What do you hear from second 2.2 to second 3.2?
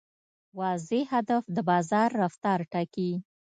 رفتار ټاکي.